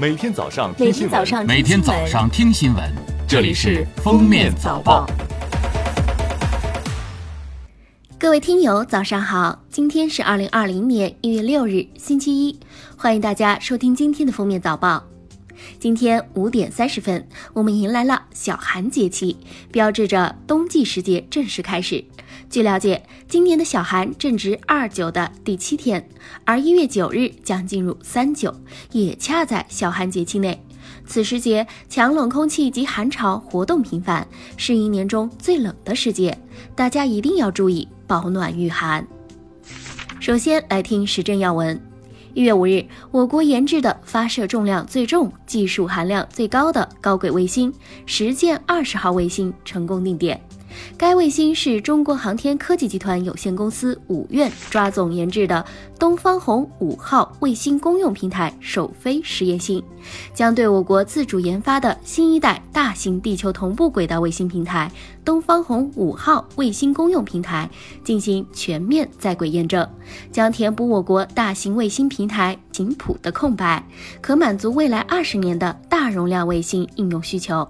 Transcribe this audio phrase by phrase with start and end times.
[0.00, 2.82] 每天早上听新闻，每天早上听新闻，
[3.28, 5.06] 这里是《封面早报》。
[8.18, 9.62] 各位听友，早上好！
[9.68, 12.58] 今天是二零二零年一月六日，星期一，
[12.96, 14.96] 欢迎大家收听今天的《封面早报》。
[15.78, 19.36] 今天五点三十分，我们迎来了小寒节气，
[19.70, 22.02] 标志着冬季时节正式开始。
[22.50, 26.04] 据了解，今年的小寒正值二九的第七天，
[26.44, 28.52] 而一月九日将进入三九，
[28.90, 30.60] 也恰在小寒节气内。
[31.06, 36.36] 此时节，强冷空气及寒潮活动频繁，是一年中最冷的时节，
[36.74, 39.06] 大家一定要注意保暖御寒。
[40.18, 41.80] 首先来听时政要闻。
[42.34, 47.72] 一月五日，我国研制的发射重量最重、技术含量最高的高轨卫星
[48.06, 50.40] “实践二十号”卫星成功定点。
[50.96, 55.64] 该卫星是中国航天科技集团有限公司五院抓总研制的
[55.98, 59.82] 东方红五号卫星公用平台首飞实验星，
[60.34, 64.90] 将对我国自主研发的新一代大型地球同步轨道卫星平台
[65.24, 67.68] 东方红五号卫星公用平台
[68.04, 69.88] 进行全面在轨验证，
[70.30, 73.82] 将填补我国大型卫星平台紧谱的空白，
[74.20, 77.66] 可满足未来二十年的大容量卫星应用需求。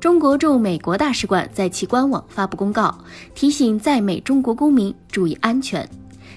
[0.00, 2.98] 中国驻美国大使馆在其官网发布公告，
[3.34, 5.86] 提醒在美中国公民注意安全。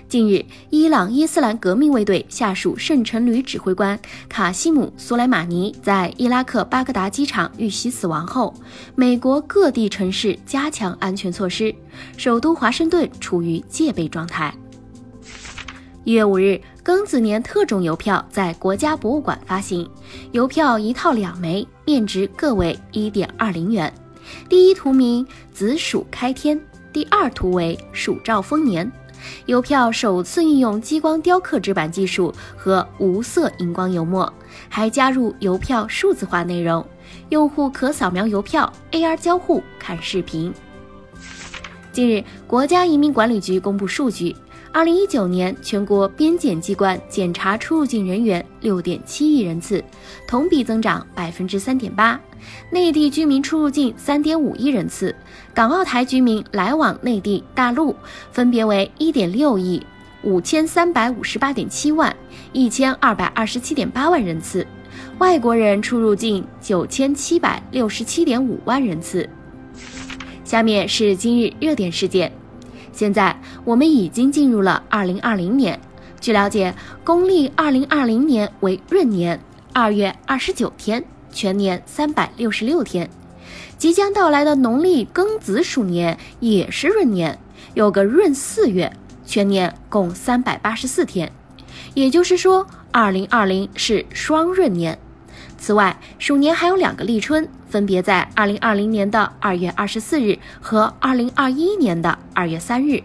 [0.10, 3.98] 近日，伊朗伊斯兰革命卫队下属圣城旅指挥官
[4.28, 8.54] 卡西姆·苏莱马尼在伊拉克巴格达机场遇袭死亡后，
[8.96, 11.74] 美国各地城市加强安全措施，
[12.18, 14.54] 首都华盛顿处于戒备状态。
[16.06, 19.90] 一月五日，庚子年特种邮票在国家博物馆发行，
[20.34, 23.92] 邮票一套两枚，面值各为一点二零元。
[24.50, 26.60] 第一图名子鼠开天，
[26.92, 28.92] 第二图为鼠兆丰年。
[29.46, 34.32] 邮票首次运用激光雕刻纸板技术和无色荧光油墨，
[34.68, 36.86] 还加入邮票数字化内容，
[37.30, 40.54] 用户可扫描邮票，AR 交互看视频。
[41.94, 44.36] 近日，国家移民管理局公布数据。
[44.72, 49.84] 二零一九年，全国边检机关检查出入境人员六点七亿人次，
[50.28, 52.18] 同比增长百分之三点八；
[52.72, 55.16] 内地居民出入境三点五亿人次，
[55.54, 57.96] 港澳台居民来往内地、大陆
[58.32, 59.86] 分别为一点六亿、
[60.24, 62.14] 五千三百五十八点七万、
[62.54, 64.66] 一千二百二十七点八万人次，
[65.20, 69.30] 外国人出入境九千七百六十七点五万人次。
[70.54, 72.32] 下面是今日热点事件。
[72.92, 75.80] 现在我们已经进入了二零二零年。
[76.22, 79.44] 据了解，公历二零二零年为闰年，
[79.74, 83.10] 二月二十九天，全年三百六十六天。
[83.80, 87.40] 即将到来的农历庚子鼠年也是闰年，
[87.74, 88.94] 有个闰四月，
[89.26, 91.32] 全年共三百八十四天。
[91.96, 95.00] 也就是说，二零二零是双闰年。
[95.64, 97.48] 此外，鼠年还有两个立春。
[97.70, 103.02] 分别在二零二零年的二月二十四日和二零二一年的二月三日。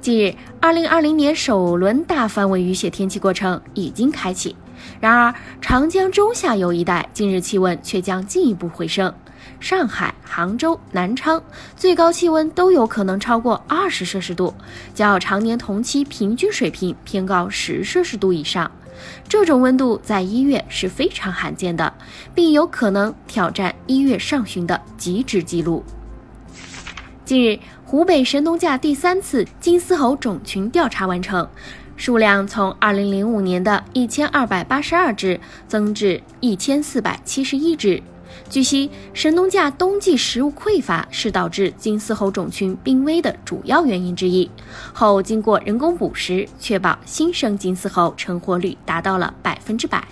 [0.00, 4.56] 近日，二零二零年首轮大范围雨雪天气过程已经开启，
[4.98, 9.12] 然而长江中下游一带近日气温却将进一步回升，
[9.60, 11.42] 上海、杭州、南昌
[11.76, 14.54] 最高气温都有可能超过二十摄氏度，
[14.94, 18.70] 较常年同期平均水平偏高十摄氏度以上。
[19.28, 21.92] 这种温度在一月是非常罕见的，
[22.34, 25.84] 并有可能挑战一月上旬的极值记录。
[27.24, 31.48] 近日，湖北神农架第三次金丝猴种群调查完成，
[31.96, 38.02] 数量从2005年的一千二百八十二只增至一千四百七十一只。
[38.48, 44.50] 据悉，神农架冬季食物匮乏是导致金丝猴种群濒危的主要原因之一。
[44.92, 50.06] 后经过人工捕食，确保新生金丝猴成活率达到了百分之百。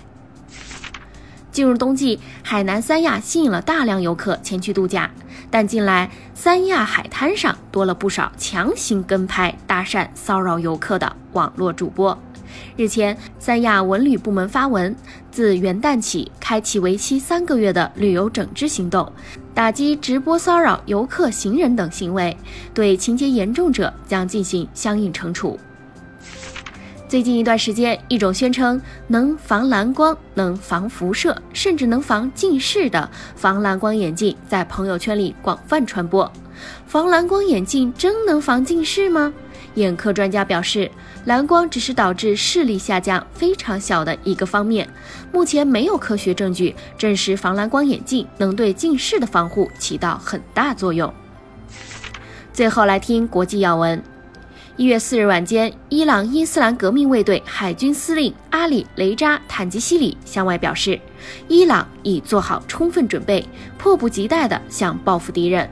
[1.51, 5.09] 进入冬季，海南三亚吸引了大量游客前去度假，
[5.49, 12.17] 但近来三亚海滩上多了不少强行跟拍、搭讪、骚扰游客的网络主播。
[12.75, 14.95] 日前，三亚文旅部门发文，
[15.31, 19.11] 自元旦起开启为期三个月的旅游整治行动，
[19.53, 22.35] 打击直播骚扰游客、行人等行为，
[22.73, 25.59] 对情节严重者将进行相应惩处。
[27.07, 36.31] 最近一段时间，一种宣称能防蓝光、能防辐射，甚至能防近视的防蓝光眼镜在朋友圈里广泛传播。
[36.85, 39.33] 防蓝光眼镜真能防近视吗？
[39.75, 40.89] 眼科专家表示，
[41.25, 44.87] 蓝光只是导致视力下降非常小的一个方面，
[45.31, 51.13] 目前没有科学证据证实防蓝光眼镜能对近视的防护起到很大作用。
[52.51, 54.01] 最后来听国际要闻。
[54.75, 60.97] 一月四日晚间，伊朗伊斯兰革命卫队海军司令阿里·雷扎·坦吉西里向外表示，
[61.49, 63.45] 伊朗已做好充分准备，
[63.77, 65.69] 迫不及待地想报复敌人。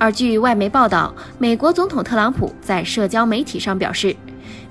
[0.00, 4.14] 而据外媒报道，美国总统特朗普在社交媒体上表示，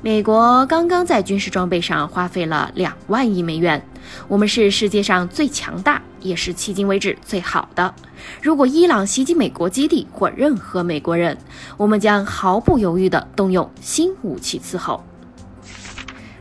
[0.01, 3.85] 美国刚刚在军事装备上花费了两万亿美元，
[4.29, 7.93] 我们是世界上最强大，也是迄今为止最好的。
[8.41, 11.37] 如果伊朗袭击美国基地或任何美国人，
[11.75, 15.03] 我们将毫不犹豫地动用新武器伺候。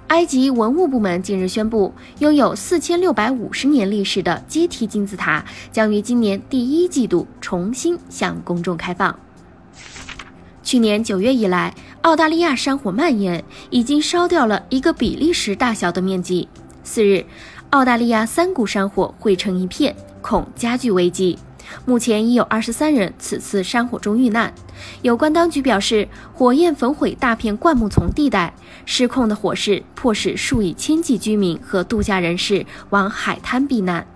[0.08, 9.18] 埃及文物部门近日宣布，拥有四千六百五十年历史的阶梯金字塔将于今年第一季度重新向公众开放。
[10.62, 16.48] 去年九月以来，澳大利亚山火蔓延，已经烧掉了一个比利时大小的面积。
[16.84, 17.26] 四日，
[17.70, 21.36] 澳大利亚三股山火汇成一片，恐加剧危机。
[21.84, 24.52] 目前已有二十三人此次山火中遇难。
[25.02, 28.54] 有关当局表示，火焰焚毁大片灌木丛地带，
[28.84, 34.06] 失控的火势迫使数以千计居民和度假人士往海滩避难。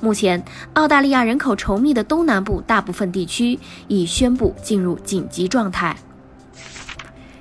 [0.00, 0.44] 目前，
[0.74, 3.58] 澳大利亚人口稠密的东南部大部分地区
[3.88, 5.96] 已宣布进入紧急状态。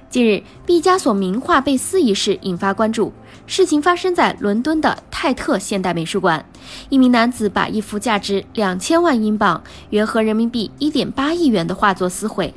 [0.09, 3.12] 近日，毕加索名画被撕一事引发关注。
[3.47, 6.44] 事情发生在伦敦的泰特现代美术馆，
[6.89, 12.53] 一名男子把一幅价值两千万英镑（约合人民币一点八亿元）的画作撕毁。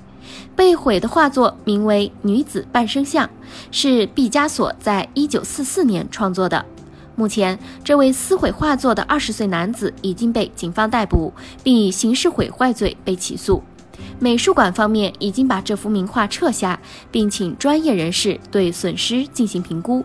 [0.54, 3.26] 被毁的画作名为《女子半身像》，
[3.70, 6.64] 是毕加索在一九四四年创作的。
[7.14, 11.32] 目前，这位撕毁画作的二十岁男子已经被警方逮捕，
[11.64, 13.62] 并以刑事毁坏罪被起诉。
[14.20, 16.78] 美术馆方面已经把这幅名画撤下，
[17.10, 20.04] 并请专业人士对损失进行评估。